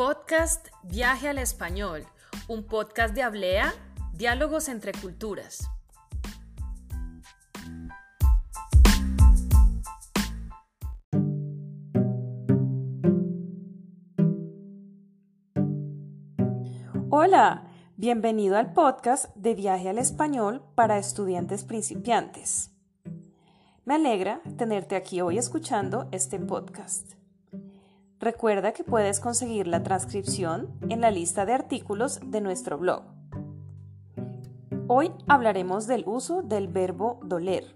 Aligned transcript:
Podcast 0.00 0.68
Viaje 0.82 1.28
al 1.28 1.36
Español, 1.36 2.06
un 2.48 2.64
podcast 2.64 3.14
de 3.14 3.22
Hablea, 3.22 3.74
diálogos 4.14 4.70
entre 4.70 4.92
culturas. 4.92 5.68
Hola, 17.10 17.68
bienvenido 17.98 18.56
al 18.56 18.72
podcast 18.72 19.26
de 19.36 19.54
Viaje 19.54 19.90
al 19.90 19.98
Español 19.98 20.62
para 20.74 20.96
estudiantes 20.96 21.64
principiantes. 21.64 22.70
Me 23.84 23.96
alegra 23.96 24.40
tenerte 24.56 24.96
aquí 24.96 25.20
hoy 25.20 25.36
escuchando 25.36 26.08
este 26.10 26.38
podcast. 26.38 27.19
Recuerda 28.20 28.72
que 28.72 28.84
puedes 28.84 29.18
conseguir 29.18 29.66
la 29.66 29.82
transcripción 29.82 30.68
en 30.88 31.00
la 31.00 31.10
lista 31.10 31.44
de 31.46 31.54
artículos 31.54 32.20
de 32.24 32.40
nuestro 32.40 32.78
blog. 32.78 33.02
Hoy 34.86 35.10
hablaremos 35.26 35.86
del 35.88 36.04
uso 36.06 36.42
del 36.42 36.68
verbo 36.68 37.18
doler. 37.24 37.74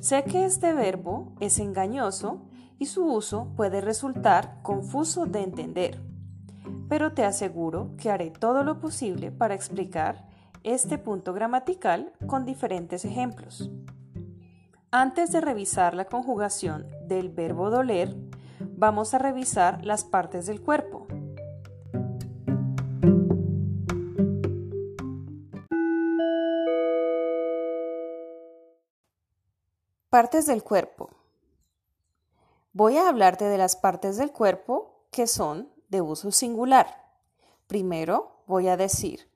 Sé 0.00 0.24
que 0.24 0.44
este 0.44 0.74
verbo 0.74 1.32
es 1.40 1.58
engañoso 1.58 2.42
y 2.78 2.86
su 2.86 3.04
uso 3.04 3.52
puede 3.56 3.80
resultar 3.80 4.60
confuso 4.62 5.26
de 5.26 5.42
entender 5.42 6.10
pero 6.90 7.12
te 7.12 7.24
aseguro 7.24 7.92
que 7.96 8.10
haré 8.10 8.32
todo 8.32 8.64
lo 8.64 8.80
posible 8.80 9.30
para 9.30 9.54
explicar 9.54 10.26
este 10.64 10.98
punto 10.98 11.32
gramatical 11.32 12.12
con 12.26 12.44
diferentes 12.44 13.04
ejemplos. 13.04 13.70
Antes 14.90 15.30
de 15.30 15.40
revisar 15.40 15.94
la 15.94 16.06
conjugación 16.06 16.88
del 17.06 17.28
verbo 17.28 17.70
doler, 17.70 18.16
vamos 18.80 19.12
a 19.12 19.18
revisar 19.18 19.84
las 19.84 20.04
partes 20.04 20.46
del 20.46 20.62
cuerpo. 20.62 21.06
Partes 30.08 30.46
del 30.46 30.62
cuerpo. 30.62 31.10
Voy 32.72 32.96
a 32.96 33.10
hablarte 33.10 33.44
de 33.44 33.58
las 33.58 33.76
partes 33.76 34.16
del 34.16 34.32
cuerpo 34.32 35.04
que 35.10 35.26
son 35.26 35.70
de 35.90 36.00
uso 36.00 36.32
singular. 36.32 37.04
Primero 37.66 38.42
voy 38.46 38.68
a 38.68 38.78
decir 38.78 39.28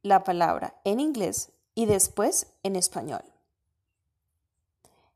la 0.00 0.24
palabra 0.24 0.80
en 0.84 1.00
inglés 1.00 1.52
y 1.74 1.84
después 1.84 2.54
en 2.62 2.76
español. 2.76 3.24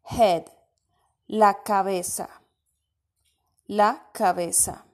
Head, 0.05 0.45
la 1.27 1.63
cabeza. 1.63 2.44
La 3.67 4.11
cabeza. 4.13 4.85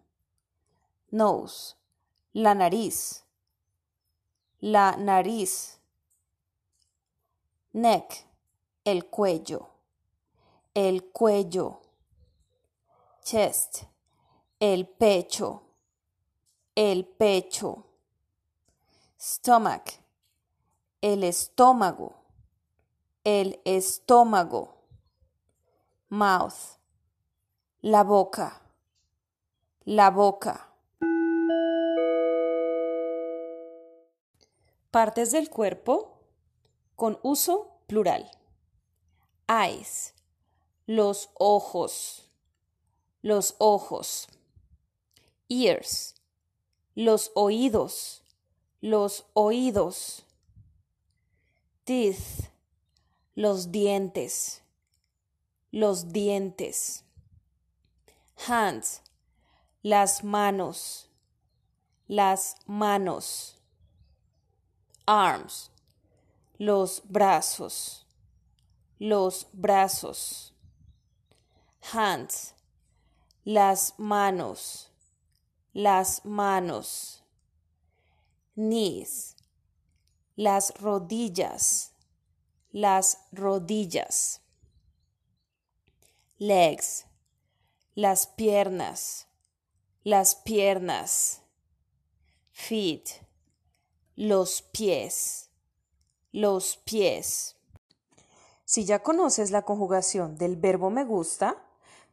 Nose, 1.11 1.77
la 2.33 2.55
nariz. 2.55 3.25
La 4.61 4.97
nariz. 4.97 5.79
Neck, 7.73 8.27
el 8.85 9.07
cuello. 9.07 9.69
El 10.75 11.11
cuello. 11.11 11.81
Chest, 13.23 13.85
el 14.59 14.89
pecho 14.89 15.65
el 16.81 17.05
pecho. 17.05 17.85
Stomach, 19.21 20.01
el 21.03 21.25
estómago, 21.25 22.15
el 23.23 23.61
estómago. 23.67 24.79
Mouth, 26.09 26.80
la 27.83 28.05
boca, 28.05 28.61
la 29.85 30.11
boca. 30.11 30.69
Partes 34.91 35.31
del 35.31 35.49
cuerpo 35.49 36.21
con 36.95 37.19
uso 37.23 37.79
plural. 37.87 38.31
Eyes, 39.49 40.15
los 40.87 41.31
ojos, 41.35 42.31
los 43.23 43.55
ojos. 43.59 44.29
Ears, 45.49 46.17
los 46.95 47.33
oídos, 47.35 48.25
los 48.83 49.25
oídos. 49.33 50.27
Teeth, 51.85 52.51
los 53.35 53.73
dientes, 53.73 54.63
los 55.71 56.13
dientes. 56.13 57.05
Hands, 58.47 59.03
las 59.83 60.25
manos, 60.25 61.09
las 62.09 62.57
manos. 62.67 63.57
Arms, 65.07 65.71
los 66.59 67.03
brazos, 67.05 68.07
los 68.99 69.47
brazos. 69.53 70.55
Hands, 71.93 72.55
las 73.45 73.95
manos 73.99 74.91
las 75.73 76.25
manos, 76.25 77.23
knees, 78.55 79.37
las 80.35 80.73
rodillas, 80.81 81.93
las 82.73 83.19
rodillas, 83.31 84.41
legs, 86.39 87.07
las 87.95 88.29
piernas, 88.29 89.27
las 90.05 90.37
piernas, 90.37 91.43
feet, 92.53 93.03
los 94.15 94.63
pies, 94.63 95.51
los 96.31 96.77
pies. 96.77 97.57
Si 98.65 98.85
ya 98.85 99.03
conoces 99.03 99.51
la 99.51 99.63
conjugación 99.63 100.37
del 100.37 100.55
verbo 100.57 100.91
me 100.91 101.05
gusta, 101.05 101.57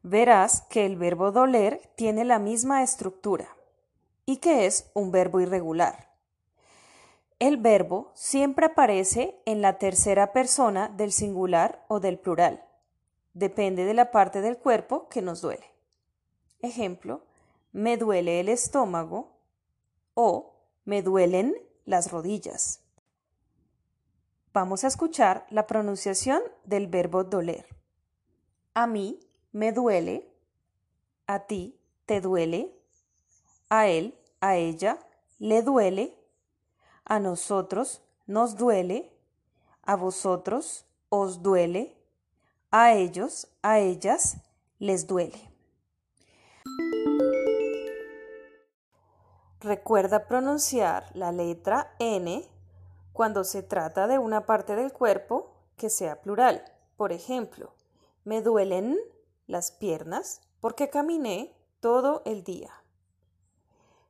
verás 0.01 0.61
que 0.63 0.87
el 0.87 0.95
verbo 0.95 1.31
doler 1.31 1.91
tiene 1.95 2.25
la 2.25 2.39
misma 2.39 2.81
estructura 2.81 3.55
y 4.25 4.37
que 4.37 4.65
es 4.65 4.89
un 4.95 5.11
verbo 5.11 5.41
irregular. 5.41 6.15
El 7.37 7.57
verbo 7.57 8.11
siempre 8.15 8.65
aparece 8.65 9.39
en 9.45 9.61
la 9.61 9.77
tercera 9.77 10.33
persona 10.33 10.89
del 10.89 11.11
singular 11.11 11.85
o 11.87 11.99
del 11.99 12.17
plural. 12.17 12.66
Depende 13.37 13.85
de 13.85 13.93
la 13.93 14.09
parte 14.09 14.41
del 14.41 14.57
cuerpo 14.57 15.09
que 15.09 15.21
nos 15.21 15.41
duele. 15.41 15.71
Ejemplo, 16.59 17.23
me 17.71 17.95
duele 17.95 18.39
el 18.39 18.49
estómago 18.49 19.37
o 20.15 20.55
me 20.85 21.03
duelen 21.03 21.55
las 21.85 22.11
rodillas. 22.11 22.81
Vamos 24.53 24.83
a 24.83 24.87
escuchar 24.87 25.45
la 25.51 25.67
pronunciación 25.67 26.41
del 26.63 26.87
verbo 26.87 27.25
doler. 27.25 27.67
A 28.73 28.87
mí 28.87 29.19
me 29.51 29.71
duele, 29.71 30.33
a 31.27 31.45
ti 31.45 31.79
te 32.07 32.21
duele, 32.21 32.75
a 33.69 33.87
él, 33.87 34.17
a 34.41 34.55
ella 34.55 34.97
le 35.37 35.61
duele, 35.61 36.17
a 37.05 37.19
nosotros 37.19 38.01
nos 38.25 38.55
duele, 38.55 39.15
a 39.83 39.95
vosotros 39.95 40.87
os 41.09 41.43
duele, 41.43 41.96
a 42.71 42.93
ellos, 42.93 43.47
a 43.61 43.79
ellas 43.79 44.37
les 44.79 45.07
duele. 45.07 45.51
Recuerda 49.59 50.27
pronunciar 50.27 51.09
la 51.15 51.31
letra 51.31 51.95
N 51.99 52.47
cuando 53.11 53.43
se 53.43 53.63
trata 53.63 54.07
de 54.07 54.19
una 54.19 54.45
parte 54.45 54.75
del 54.75 54.93
cuerpo 54.93 55.55
que 55.75 55.89
sea 55.89 56.21
plural. 56.21 56.63
Por 56.95 57.11
ejemplo, 57.11 57.73
me 58.23 58.41
duelen 58.41 58.97
las 59.47 59.71
piernas 59.71 60.41
porque 60.59 60.89
caminé 60.89 61.55
todo 61.79 62.21
el 62.25 62.43
día. 62.43 62.71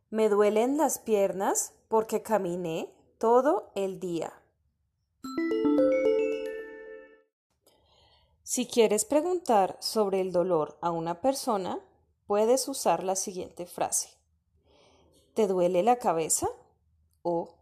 Me 0.10 0.30
duelen 0.30 0.78
las 0.78 1.00
piernas 1.00 1.74
porque 1.88 2.22
caminé 2.22 2.94
todo 3.18 3.72
el 3.76 4.00
día. 4.00 4.34
Si 8.50 8.66
quieres 8.66 9.04
preguntar 9.04 9.76
sobre 9.82 10.22
el 10.22 10.32
dolor 10.32 10.78
a 10.80 10.92
una 10.92 11.20
persona, 11.20 11.82
puedes 12.28 12.70
usar 12.70 13.04
la 13.04 13.18
siguiente 13.18 13.66
frase. 13.66 14.08
¿Te 15.34 15.48
duele 15.48 15.84
la 15.84 15.98
cabeza? 15.98 16.48
o 17.24 17.56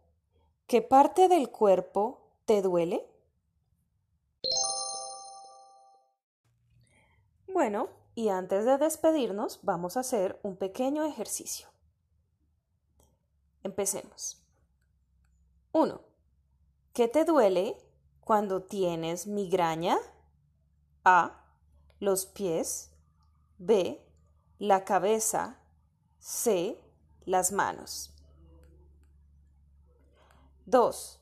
¿qué 0.68 0.82
parte 0.82 1.26
del 1.26 1.50
cuerpo 1.50 2.20
te 2.44 2.62
duele? 2.62 3.04
Bueno, 7.48 7.88
y 8.14 8.28
antes 8.28 8.64
de 8.64 8.78
despedirnos 8.78 9.58
vamos 9.64 9.96
a 9.96 10.00
hacer 10.00 10.38
un 10.44 10.54
pequeño 10.56 11.04
ejercicio. 11.04 11.66
Empecemos. 13.64 14.40
1. 15.72 16.00
¿Qué 16.92 17.08
te 17.08 17.24
duele 17.24 17.76
cuando 18.20 18.62
tienes 18.62 19.26
migraña? 19.26 19.98
A. 21.08 21.40
Los 22.00 22.26
pies. 22.26 22.90
B. 23.58 24.04
La 24.58 24.84
cabeza. 24.84 25.60
C. 26.18 26.82
las 27.24 27.52
manos. 27.52 28.12
2. 30.64 31.20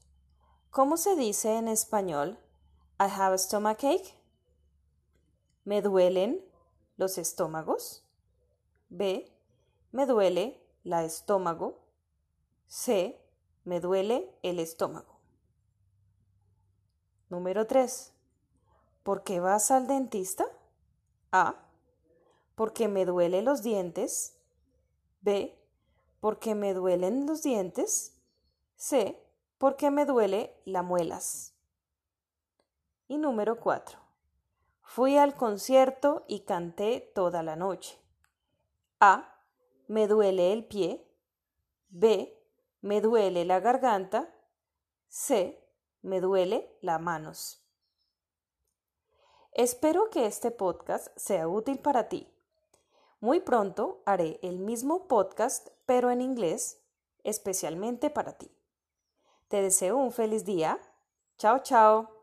¿Cómo 0.71 0.97
se 0.97 1.17
dice 1.17 1.59
en 1.59 1.69
español 1.69 2.39
I 2.99 3.11
have 3.15 3.35
a 3.35 3.39
stomachache? 3.39 4.15
¿Me 5.65 5.83
duelen 5.83 6.43
los 6.97 7.19
estómagos? 7.19 8.07
B. 8.89 9.31
Me 9.93 10.07
duele 10.07 10.67
la 10.83 11.05
estómago. 11.05 11.85
C. 12.67 13.21
Me 13.65 13.81
duele 13.81 14.35
el 14.43 14.61
estómago. 14.61 15.21
Número 17.29 17.67
3. 17.67 18.14
¿Por 19.05 19.23
qué 19.23 19.39
vas 19.39 19.71
al 19.71 19.87
dentista? 19.87 20.47
A. 21.31 21.57
Porque 22.55 22.89
me 22.89 23.05
duelen 23.05 23.45
los 23.45 23.63
dientes. 23.63 24.41
B. 25.21 25.63
Porque 26.21 26.55
me 26.55 26.73
duelen 26.73 27.27
los 27.27 27.43
dientes. 27.43 28.19
C. 28.77 29.23
Porque 29.59 29.91
me 29.91 30.07
duele 30.07 30.59
la 30.65 30.83
muelas. 30.83 31.53
Y 33.07 33.19
número 33.19 33.61
4. 33.61 33.99
Fui 34.81 35.19
al 35.19 35.35
concierto 35.35 36.25
y 36.27 36.41
canté 36.41 37.13
toda 37.15 37.43
la 37.43 37.57
noche. 37.57 38.01
A. 39.01 39.39
Me 39.87 40.09
duele 40.09 40.55
el 40.55 40.65
pie. 40.65 41.07
B. 41.91 42.43
Me 42.81 43.03
duele 43.03 43.45
la 43.45 43.61
garganta. 43.61 44.35
C. 45.09 45.63
Me 46.01 46.23
duele 46.23 46.79
las 46.81 47.03
manos. 47.03 47.64
Espero 49.55 50.11
que 50.11 50.27
este 50.27 50.51
podcast 50.51 51.17
sea 51.17 51.47
útil 51.47 51.79
para 51.79 52.09
ti. 52.09 52.27
Muy 53.21 53.39
pronto 53.39 54.03
haré 54.05 54.41
el 54.43 54.59
mismo 54.59 55.07
podcast, 55.07 55.69
pero 55.87 56.11
en 56.11 56.21
inglés, 56.21 56.81
especialmente 57.23 58.11
para 58.11 58.33
ti. 58.33 58.51
Te 59.47 59.63
deseo 59.63 59.97
un 59.97 60.11
feliz 60.11 60.45
día. 60.45 60.81
Chao, 61.39 61.61
chao. 61.61 62.14